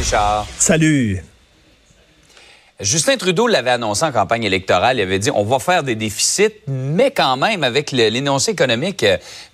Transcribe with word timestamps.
Richard. 0.00 0.46
Salut. 0.58 1.20
Justin 2.80 3.18
Trudeau 3.18 3.46
l'avait 3.46 3.72
annoncé 3.72 4.06
en 4.06 4.12
campagne 4.12 4.44
électorale. 4.44 4.96
Il 4.96 5.02
avait 5.02 5.18
dit 5.18 5.30
on 5.34 5.44
va 5.44 5.58
faire 5.58 5.82
des 5.82 5.94
déficits, 5.94 6.54
mais 6.66 7.10
quand 7.10 7.36
même, 7.36 7.62
avec 7.62 7.92
l'énoncé 7.92 8.52
économique 8.52 9.04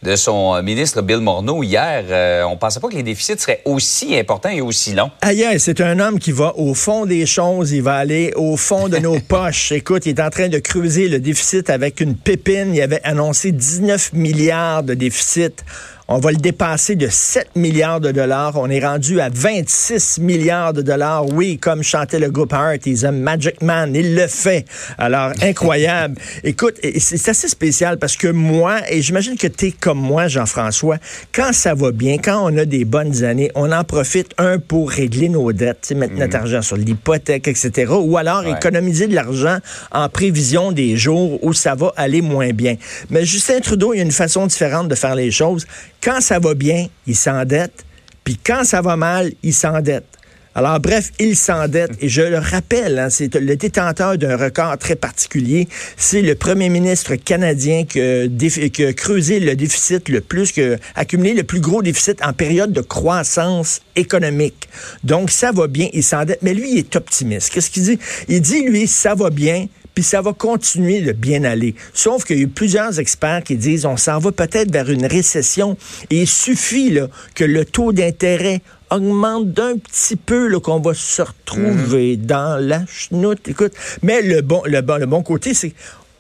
de 0.05 0.15
son 0.15 0.63
ministre 0.63 1.03
Bill 1.03 1.19
Morneau 1.19 1.65
hier, 1.65 2.05
euh, 2.09 2.45
on 2.45 2.57
pensait 2.57 2.79
pas 2.79 2.87
que 2.87 2.95
les 2.95 3.03
déficits 3.03 3.39
seraient 3.39 3.63
aussi 3.65 4.17
importants 4.17 4.51
et 4.51 4.61
aussi 4.61 4.95
longs. 4.95 5.11
Ailleurs, 5.23 5.55
c'est 5.59 5.81
un 5.81 5.99
homme 5.99 6.21
qui 6.21 6.31
va 6.31 6.57
au 6.57 6.75
fond 6.75 7.07
des 7.07 7.27
choses. 7.27 7.73
Il 7.73 7.83
va 7.83 7.97
aller 7.97 8.33
au 8.37 8.57
fond 8.57 8.89
de 8.89 8.99
nos 8.99 9.19
poches. 9.29 9.73
Écoute, 9.73 10.07
il 10.07 10.11
est 10.11 10.23
en 10.23 10.31
train 10.31 10.47
de 10.49 10.61
creuser 10.61 11.09
le 11.09 11.19
déficit 11.19 11.71
avec 11.71 12.01
une 12.01 12.15
pépine. 12.15 12.73
Il 12.73 12.81
avait 12.81 13.03
annoncé 13.03 13.51
19 13.51 14.13
milliards 14.13 14.85
de 14.85 14.95
déficit. 14.95 15.65
On 16.09 16.21
va 16.21 16.31
le 16.31 16.37
dépasser 16.37 16.95
de 16.95 17.09
7 17.11 17.57
milliards 17.57 18.01
de 18.01 18.13
dollars. 18.13 18.53
On 18.55 18.71
est 18.71 18.79
rendu 18.79 19.21
à 19.21 19.29
26 19.29 20.19
milliards 20.21 20.73
de 20.73 20.81
dollars. 20.81 21.27
Oui, 21.33 21.59
comme 21.59 21.83
chantait 21.83 22.21
le 22.21 22.31
groupe 22.31 22.53
Heart, 22.53 22.87
he's 22.87 23.05
a 23.05 23.11
magic 23.11 23.61
man. 23.61 23.93
Il 23.93 24.15
le 24.15 24.29
fait. 24.29 24.67
Alors, 24.99 25.33
incroyable. 25.43 26.15
Écoute, 26.45 26.77
c'est 27.01 27.29
assez 27.29 27.49
spécial 27.49 27.99
parce 27.99 28.17
que 28.17 28.29
moi, 28.29 28.83
et 28.89 29.03
j'imagine 29.03 29.37
que 29.37 29.49
tu 29.49 29.67
es 29.67 29.73
comme 29.73 29.99
moi, 29.99 30.29
Jean-François, 30.29 30.99
quand 31.35 31.53
ça 31.53 31.75
va 31.75 31.91
bien, 31.91 32.19
quand 32.19 32.41
on 32.41 32.57
a 32.57 32.65
des 32.65 32.85
bonnes 32.85 33.25
années, 33.25 33.51
on 33.57 33.73
en 33.73 33.83
profite, 33.83 34.31
un, 34.39 34.61
pour 34.61 34.93
régler 34.93 35.29
nos 35.29 35.53
dettes, 35.53 35.93
mettre 35.97 36.15
notre 36.15 36.37
mm. 36.37 36.41
argent 36.41 36.63
sur 36.63 36.77
l'hypothèque, 36.77 37.49
etc. 37.49 37.93
Ou 37.93 38.17
alors 38.17 38.47
économiser 38.47 39.09
de 39.09 39.15
l'argent 39.17 39.59
en 39.91 40.09
prévision 40.09 40.71
des 40.71 40.97
jours 40.97 41.43
où 41.45 41.53
ça 41.53 41.75
va 41.75 41.93
aller 41.97 42.23
moins 42.23 42.53
bien. 42.53 42.77
Mais 43.11 43.25
Justin 43.25 43.59
Trudeau, 43.59 43.93
il 43.93 43.97
y 43.97 44.01
a 44.01 44.05
une 44.05 44.13
façon 44.13 44.47
différente 44.47 44.87
de 44.87 44.95
faire 44.95 45.17
les 45.17 45.33
choses 45.33 45.67
quand 46.07 46.21
ça 46.21 46.39
va 46.39 46.55
bien, 46.55 46.87
il 47.09 47.17
s'endette, 47.17 47.85
puis 48.23 48.39
quand 48.39 48.63
ça 48.63 48.81
va 48.81 48.97
mal, 48.97 49.33
il 49.43 49.53
s'endette. 49.53 50.07
Alors, 50.55 50.79
bref, 50.79 51.11
il 51.19 51.37
s'endette. 51.37 51.91
Et 52.01 52.09
je 52.09 52.23
le 52.23 52.39
rappelle, 52.39 53.01
hein, 53.01 53.11
c'est 53.11 53.35
le 53.35 53.57
détenteur 53.57 54.17
d'un 54.17 54.37
record 54.37 54.79
très 54.79 54.95
particulier. 54.95 55.69
C'est 55.97 56.23
le 56.23 56.37
premier 56.37 56.69
ministre 56.69 57.17
canadien 57.17 57.85
qui 57.85 58.01
a, 58.01 58.93
creusé 58.93 59.41
le 59.41 59.57
déficit 59.57 60.09
le 60.09 60.21
plus, 60.21 60.53
qui 60.53 60.63
a 60.63 60.77
accumulé 60.95 61.35
le 61.35 61.43
plus 61.43 61.61
gros 61.61 61.83
déficit 61.83 62.25
en 62.25 62.33
période 62.33 62.73
de 62.73 62.83
croissance 62.83 63.81
économique. 63.97 64.69
Donc, 65.03 65.33
ça 65.33 65.51
va 65.51 65.67
bien, 65.67 65.89
il 65.93 66.05
s'endette. 66.05 66.39
Mais 66.41 66.55
lui, 66.55 66.71
il 66.71 66.79
est 66.79 66.95
optimiste. 66.95 67.53
Qu'est-ce 67.53 67.69
qu'il 67.69 67.83
dit? 67.83 67.99
Il 68.29 68.41
dit, 68.41 68.63
lui, 68.63 68.87
ça 68.87 69.17
va 69.17 69.29
bien, 69.29 69.67
puis 69.97 70.05
ça 70.05 70.21
va 70.21 70.35
continuer 70.35 71.01
de 71.01 71.13
bien 71.13 71.43
aller. 71.45 71.75
Sauf 71.95 72.25
qu'il 72.25 72.37
y 72.37 72.41
a 72.41 72.43
eu 72.43 72.49
plusieurs 72.49 73.01
experts 73.01 73.43
qui 73.43 73.57
disent 73.57 73.87
on 73.87 73.97
s'en 73.97 74.19
va 74.19 74.31
peut-être 74.31 74.71
vers 74.71 74.91
une 74.91 75.07
récession 75.07 75.79
et 76.11 76.21
il 76.21 76.29
suffit 76.29 76.91
là, 76.91 77.09
que 77.35 77.45
le 77.45 77.65
taux 77.65 77.95
d'intérêt 77.95 78.61
augmente 78.91 79.53
d'un 79.53 79.79
petit 79.79 80.17
peu 80.17 80.61
qu'on 80.61 80.81
va 80.81 80.93
se 80.93 81.23
retrouver 81.23 82.19
mhm. 82.19 82.27
dans 82.27 82.63
la 82.63 82.85
chenoute. 82.87 83.49
Écoute, 83.49 83.73
mais 84.03 84.21
le 84.21 84.43
bon, 84.43 84.61
le 84.67 84.83
bon, 84.83 84.99
le 84.99 85.07
bon 85.07 85.23
côté, 85.23 85.55
c'est 85.55 85.73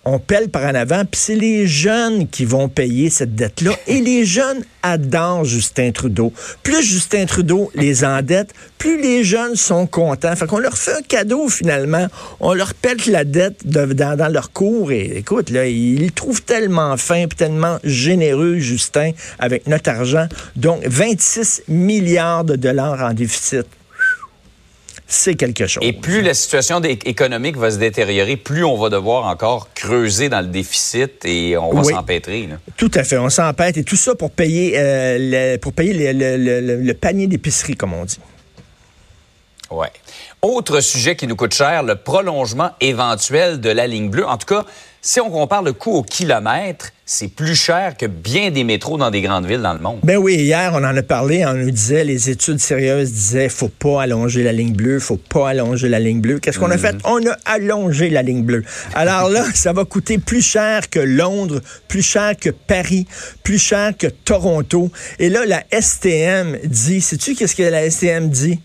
on 0.06 0.20
pèle 0.20 0.48
par 0.48 0.62
en 0.62 0.74
avant, 0.74 1.04
puis 1.04 1.20
c'est 1.20 1.34
les 1.34 1.66
jeunes 1.66 2.28
qui 2.28 2.44
vont 2.44 2.68
payer 2.68 3.10
cette 3.10 3.34
dette-là. 3.34 3.72
Et 3.88 4.00
les 4.00 4.24
jeunes 4.24 4.62
adorent 4.84 5.44
Justin 5.44 5.90
Trudeau. 5.90 6.32
Plus 6.62 6.80
Justin 6.82 7.26
Trudeau 7.26 7.72
les 7.74 8.04
endette, 8.04 8.54
plus 8.78 9.02
les 9.02 9.24
jeunes 9.24 9.56
sont 9.56 9.88
contents. 9.88 10.36
Fait 10.36 10.46
qu'on 10.46 10.60
leur 10.60 10.78
fait 10.78 10.92
un 10.92 11.02
cadeau 11.02 11.48
finalement. 11.48 12.06
On 12.38 12.54
leur 12.54 12.72
pète 12.74 13.06
la 13.06 13.24
dette 13.24 13.66
dans, 13.66 14.32
leur 14.32 14.52
cours. 14.52 14.92
Et 14.92 15.18
écoute, 15.18 15.50
là, 15.50 15.66
ils 15.66 16.12
trouvent 16.12 16.42
tellement 16.42 16.96
fin, 16.96 17.27
tellement 17.27 17.78
généreux, 17.82 18.58
Justin, 18.58 19.10
avec 19.40 19.66
notre 19.66 19.90
argent. 19.90 20.28
Donc, 20.54 20.86
26 20.86 21.64
milliards 21.66 22.44
de 22.44 22.54
dollars 22.54 23.02
en 23.02 23.12
déficit 23.12 23.66
c'est 25.06 25.36
quelque 25.36 25.66
chose. 25.66 25.82
Et 25.84 25.92
plus 25.92 26.20
la 26.20 26.34
situation 26.34 26.82
économique 26.82 27.56
va 27.56 27.70
se 27.70 27.78
détériorer, 27.78 28.36
plus 28.36 28.64
on 28.64 28.76
va 28.76 28.88
devoir 28.88 29.26
encore 29.26 29.68
creuser 29.74 30.28
dans 30.28 30.40
le 30.40 30.48
déficit 30.48 31.24
et 31.24 31.56
on 31.56 31.72
va 31.72 31.84
s'empêtrer. 31.84 32.48
Tout 32.77 32.90
à 32.94 33.05
fait, 33.05 33.16
on 33.18 33.30
s'empêtre 33.30 33.78
et 33.78 33.84
tout 33.84 33.96
ça 33.96 34.14
pour 34.14 34.30
payer, 34.30 34.74
euh, 34.77 35.16
le, 35.18 35.56
pour 35.58 35.72
payer 35.72 36.12
le, 36.12 36.92
panier 36.95 37.28
d'épicerie, 37.28 37.77
comme 37.77 37.95
on 37.95 38.05
dit. 38.05 38.18
Ouais. 39.70 39.90
Autre 40.42 40.80
sujet 40.80 41.16
qui 41.16 41.27
nous 41.27 41.36
coûte 41.36 41.55
cher, 41.55 41.83
le 41.83 41.96
prolongement 41.96 42.70
éventuel 42.80 43.61
de 43.61 43.70
la 43.70 43.86
ligne 43.86 44.11
bleue. 44.11 44.27
En 44.27 44.39
tout 44.39 44.46
cas, 44.46 44.64
si 45.06 45.20
on 45.20 45.30
compare 45.30 45.62
le 45.62 45.72
coût 45.72 45.92
au 45.92 46.02
kilomètre, 46.02 46.90
c'est 47.05 47.28
plus 47.28 47.55
cher 47.55 47.96
que 47.96 48.06
bien 48.06 48.50
des 48.50 48.64
métros 48.64 48.98
dans 48.98 49.12
des 49.12 49.20
grandes 49.20 49.46
villes 49.46 49.62
dans 49.62 49.72
le 49.72 49.78
monde. 49.78 50.00
Ben 50.02 50.17
oui, 50.17 50.34
hier, 50.34 50.72
on 50.74 50.78
en 50.78 50.96
a 50.96 51.02
parlé, 51.05 51.46
on 51.46 51.55
nous 51.55 51.70
disait, 51.70 52.02
les 52.02 52.28
études 52.28 52.58
sérieuses 52.58 53.12
disaient, 53.12 53.48
faut 53.48 53.68
pas 53.68 54.02
allonger 54.02 54.42
la 54.42 54.50
ligne 54.50 54.74
bleue, 54.74 54.98
faut 54.98 55.16
pas 55.16 55.50
allonger 55.50 55.89
la 55.89 56.00
ligne 56.00 56.20
bleue. 56.20 56.40
Qu'est-ce 56.40 56.58
qu'on 56.58 56.72
a 56.72 56.74
mhm. 56.74 56.80
fait? 56.80 56.96
On 57.05 57.24
a 57.24 57.36
allongé 57.45 58.11
la 58.11 58.22
ligne 58.22 58.42
bleue. 58.42 58.64
Alors 58.95 59.28
là, 59.28 59.45
ça 59.55 59.72
va 59.72 59.84
coûter 59.84 60.18
plus 60.18 60.42
cher 60.42 60.90
que 60.90 60.98
Londres, 60.98 61.61
plus 61.86 62.02
cher 62.02 62.33
que 62.36 62.50
Paris, 62.50 63.06
plus 63.45 63.58
cher 63.58 63.92
que 63.96 64.08
Toronto. 64.08 64.90
Et 65.20 65.28
là, 65.28 65.46
la 65.46 65.62
STM 65.70 66.58
dit, 66.64 67.00
sais-tu 67.00 67.36
qu'est-ce 67.36 67.55
que 67.55 67.62
la 67.62 67.89
STM 67.89 68.28
dit? 68.28 68.58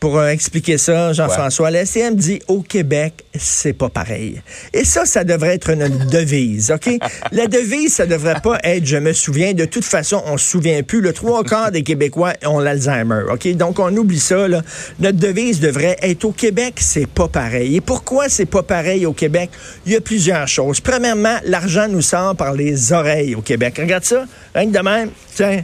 Pour 0.00 0.18
euh, 0.18 0.28
expliquer 0.28 0.76
ça, 0.78 1.12
Jean-François. 1.12 1.70
La 1.70 1.86
STM 1.86 2.16
dit 2.16 2.40
au 2.48 2.60
Québec, 2.60 3.24
c'est 3.34 3.72
pas 3.72 3.88
pareil. 3.88 4.42
Et 4.74 4.84
ça, 4.84 5.06
ça 5.06 5.24
devrait 5.24 5.54
être 5.54 5.70
une 5.70 5.88
devise, 6.10 6.70
OK? 6.70 6.90
La 7.32 7.46
devise, 7.46 7.94
ça 7.94 8.06
devrait 8.06 8.40
pas 8.42 8.58
être 8.62 8.84
je 8.84 8.98
me 8.98 9.12
souviens. 9.12 9.54
De 9.54 9.64
toute 9.64 9.84
façon, 9.84 10.22
on 10.26 10.36
se 10.36 10.46
souvient 10.46 10.82
plus. 10.82 11.00
Le 11.00 11.12
trois 11.12 11.44
quarts 11.44 11.70
des 11.70 11.82
Québécois 11.82 12.34
ont 12.44 12.60
l'Alzheimer, 12.60 13.22
OK? 13.32 13.48
Donc, 13.56 13.78
on 13.78 13.94
oublie 13.96 14.20
ça, 14.20 14.48
là. 14.48 14.62
Notre 15.00 15.18
devise 15.18 15.60
devrait 15.60 15.96
être 16.02 16.24
au 16.24 16.32
Québec, 16.32 16.74
c'est 16.78 17.08
pas 17.08 17.28
pareil. 17.28 17.76
Et 17.76 17.80
pourquoi 17.80 18.28
c'est 18.28 18.46
pas 18.46 18.62
pareil 18.62 19.06
au 19.06 19.12
Québec? 19.12 19.50
Il 19.86 19.92
y 19.92 19.96
a 19.96 20.00
plusieurs 20.00 20.46
choses. 20.46 20.80
Premièrement, 20.80 21.36
l'argent 21.44 21.88
nous 21.88 22.02
sort 22.02 22.36
par 22.36 22.52
les 22.52 22.92
oreilles 22.92 23.34
au 23.34 23.40
Québec. 23.40 23.78
Regarde 23.78 24.04
ça, 24.04 24.24
rien 24.54 24.66
que 24.70 24.76
de 24.76 24.82
même. 24.82 25.10
Tiens, 25.34 25.62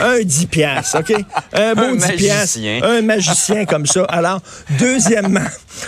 un 0.00 0.20
10 0.20 0.46
piastres, 0.46 0.98
OK? 0.98 1.14
Un 1.52 1.74
beau 1.74 1.94
10 1.94 2.12
piastres. 2.16 2.58
Un 2.82 3.00
magicien 3.02 3.47
comme 3.68 3.86
ça. 3.86 4.04
Alors, 4.04 4.40
deuxièmement, 4.78 5.40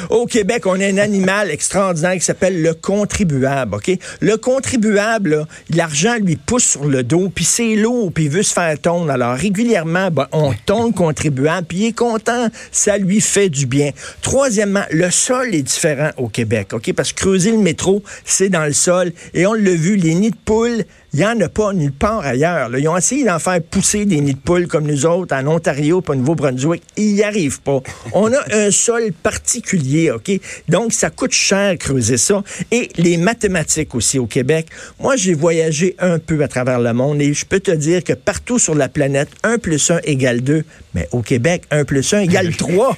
au 0.09 0.26
Québec, 0.26 0.66
on 0.66 0.81
a 0.81 0.87
un 0.87 0.98
animal 0.98 1.50
extraordinaire 1.50 2.15
qui 2.15 2.21
s'appelle 2.21 2.62
le 2.62 2.75
contribuable, 2.75 3.76
OK? 3.76 3.91
Le 4.21 4.37
contribuable, 4.37 5.47
l'argent 5.71 6.15
lui 6.21 6.37
pousse 6.37 6.65
sur 6.65 6.84
le 6.84 7.03
dos, 7.03 7.31
puis 7.34 7.44
c'est 7.44 7.76
lourd, 7.76 8.12
puis 8.12 8.25
il 8.25 8.31
veut 8.31 8.43
se 8.43 8.53
faire 8.53 8.78
tondre. 8.78 9.10
Alors, 9.10 9.34
régulièrement, 9.34 10.10
ben, 10.10 10.26
on 10.32 10.53
tombe 10.66 10.88
le 10.88 10.93
contribuable, 10.93 11.66
puis 11.66 11.78
il 11.78 11.87
est 11.87 11.93
content, 11.93 12.48
ça 12.72 12.98
lui 12.98 13.21
fait 13.21 13.48
du 13.48 13.66
bien. 13.66 13.91
Troisièmement, 14.22 14.84
le 14.91 15.10
sol 15.10 15.54
est 15.54 15.62
différent 15.62 16.10
au 16.16 16.28
Québec, 16.28 16.72
OK? 16.72 16.92
Parce 16.94 17.12
que 17.12 17.21
creuser 17.21 17.50
le 17.50 17.59
métro, 17.59 18.03
c'est 18.25 18.48
dans 18.48 18.65
le 18.65 18.72
sol, 18.72 19.12
et 19.34 19.47
on 19.47 19.54
l'a 19.54 19.75
vu, 19.75 19.97
les 19.97 20.15
nids 20.15 20.31
de 20.31 20.37
poules, 20.44 20.84
il 21.12 21.19
n'y 21.21 21.26
en 21.26 21.41
a 21.41 21.48
pas 21.48 21.72
nulle 21.72 21.93
part 21.93 22.21
ailleurs. 22.21 22.71
Ils 22.76 22.88
ont 22.88 22.97
essayé 22.97 23.25
d'en 23.25 23.38
faire 23.38 23.60
pousser 23.60 24.04
des 24.04 24.21
nids 24.21 24.34
de 24.34 24.38
poules 24.38 24.69
comme 24.69 24.87
nous 24.87 25.06
autres 25.06 25.34
en 25.34 25.47
Ontario 25.48 26.00
et 26.06 26.10
au 26.10 26.15
Nouveau-Brunswick. 26.15 26.82
Ils 26.97 27.15
n'y 27.15 27.22
arrivent 27.22 27.60
pas. 27.60 27.81
On 28.12 28.32
a 28.32 28.38
un 28.53 28.71
sol 28.71 29.10
particulier, 29.12 30.12
OK? 30.12 30.31
Donc, 30.69 30.93
ça 30.93 31.10
coûte 31.10 31.32
cher 31.32 31.76
creuser 31.78 32.16
ça. 32.16 32.44
Et 32.71 32.91
les 32.97 33.16
mathématiques 33.16 33.94
aussi 33.94 34.19
au 34.19 34.26
Québec. 34.26 34.66
Moi, 35.00 35.16
j'ai 35.16 35.34
voyagé 35.34 35.97
un 35.98 36.19
peu 36.19 36.43
à 36.44 36.48
travers 36.48 36.78
le 36.78 36.93
monde 36.93 37.21
et 37.21 37.34
je 37.34 37.44
peux 37.44 37.60
te 37.60 37.72
dire 37.72 38.04
que 38.04 38.12
partout 38.12 38.59
sur 38.59 38.77
la 38.77 38.88
planète, 38.88 39.31
1 39.42 39.59
plus 39.59 39.91
1 39.91 40.00
égale 40.04 40.42
2. 40.42 40.65
Mais 40.94 41.09
au 41.10 41.22
Québec, 41.22 41.65
1 41.72 41.84
plus 41.84 42.15
1 42.15 42.21
égale 42.21 42.50
3 42.56 42.97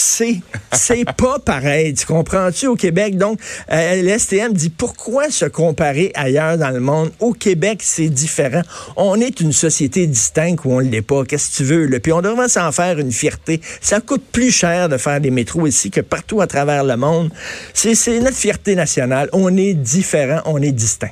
c'est 0.00 0.40
c'est 0.72 1.04
pas 1.16 1.38
pareil. 1.38 1.94
Tu 1.94 2.06
comprends-tu 2.06 2.66
au 2.66 2.76
Québec? 2.76 3.16
Donc, 3.16 3.40
euh, 3.72 4.02
l'STM 4.02 4.52
dit 4.52 4.70
pourquoi 4.70 5.30
se 5.30 5.44
comparer 5.44 6.12
ailleurs 6.14 6.58
dans 6.58 6.70
le 6.70 6.80
monde? 6.80 7.10
Au 7.20 7.32
Québec, 7.32 7.80
c'est 7.82 8.08
différent. 8.08 8.62
On 8.96 9.20
est 9.20 9.40
une 9.40 9.52
société 9.52 10.06
distincte 10.06 10.64
ou 10.64 10.72
on 10.72 10.78
l'est 10.78 11.02
pas. 11.02 11.24
Qu'est-ce 11.24 11.50
que 11.50 11.56
tu 11.56 11.64
veux? 11.64 11.86
Là? 11.86 12.00
Puis 12.00 12.12
on 12.12 12.22
devrait 12.22 12.48
s'en 12.48 12.72
faire 12.72 12.98
une 12.98 13.12
fierté. 13.12 13.60
Ça 13.80 14.00
coûte 14.00 14.24
plus 14.30 14.50
cher 14.50 14.88
de 14.88 14.96
faire 14.96 15.20
des 15.20 15.30
métros 15.30 15.66
ici 15.66 15.90
que 15.90 16.00
partout 16.00 16.40
à 16.40 16.46
travers 16.46 16.84
le 16.84 16.96
monde. 16.96 17.30
C'est 17.74 18.20
notre 18.20 18.36
fierté 18.36 18.74
nationale. 18.74 19.28
On 19.32 19.56
est 19.56 19.74
différent, 19.74 20.40
on 20.44 20.60
est 20.62 20.72
distinct. 20.72 21.10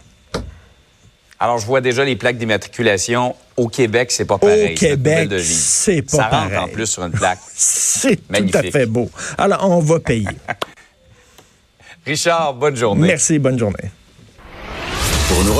Alors, 1.39 1.59
je 1.59 1.67
vois 1.67 1.81
déjà 1.81 2.05
les 2.05 2.17
plaques 2.17 2.39
d'immatriculation. 2.39 3.35
Au 3.57 3.69
Québec, 3.69 4.11
c'est 4.11 4.25
pas 4.25 4.39
pareil. 4.39 4.73
Au 4.75 4.79
Québec, 4.79 5.31
c'est 5.43 6.03
pas 6.03 6.17
Ça 6.17 6.25
pareil. 6.25 6.57
rentre 6.57 6.71
en 6.71 6.73
plus 6.73 6.87
sur 6.87 7.05
une 7.05 7.13
plaque. 7.13 7.39
c'est 7.55 8.17
tout 8.17 8.51
à 8.59 8.63
fait 8.63 8.87
beau. 8.87 9.11
Alors, 9.37 9.69
on 9.69 9.81
va 9.81 10.01
payer. 10.01 10.29
Richard, 12.07 12.55
bonne 12.55 12.77
journée. 12.77 13.09
Merci, 13.09 13.39
bonne 13.39 13.59
journée. 13.59 13.91